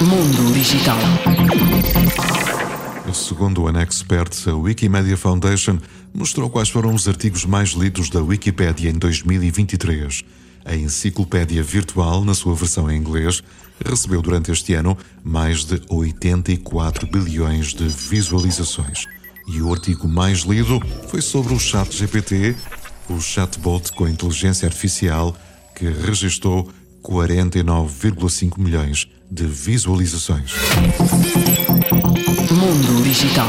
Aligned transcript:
Mundo 0.00 0.52
Digital. 0.52 0.98
Segundo 3.12 3.62
o 3.62 3.68
Unexpert, 3.68 4.30
a 4.48 4.54
Wikimedia 4.54 5.16
Foundation 5.16 5.78
mostrou 6.12 6.50
quais 6.50 6.68
foram 6.68 6.94
os 6.94 7.08
artigos 7.08 7.44
mais 7.44 7.70
lidos 7.70 8.10
da 8.10 8.20
Wikipédia 8.20 8.90
em 8.90 8.94
2023. 8.94 10.22
A 10.64 10.74
enciclopédia 10.74 11.62
virtual, 11.62 12.24
na 12.24 12.34
sua 12.34 12.54
versão 12.54 12.90
em 12.90 12.96
inglês, 12.96 13.42
recebeu 13.84 14.22
durante 14.22 14.50
este 14.50 14.74
ano 14.74 14.96
mais 15.22 15.64
de 15.64 15.80
84 15.88 17.06
bilhões 17.06 17.74
de 17.74 17.86
visualizações. 17.86 19.06
E 19.46 19.60
o 19.60 19.72
artigo 19.72 20.08
mais 20.08 20.40
lido 20.40 20.80
foi 21.08 21.20
sobre 21.20 21.52
o 21.52 21.58
Chat 21.58 21.94
GPT, 21.94 22.56
o 23.08 23.20
chatbot 23.20 23.92
com 23.92 24.08
inteligência 24.08 24.66
artificial 24.66 25.36
que 25.74 25.86
registrou 25.86 26.68
49,5 27.04 28.58
milhões 28.58 29.06
de 29.30 29.44
visualizações. 29.44 30.54
Mundo 32.50 33.02
Digital. 33.02 33.48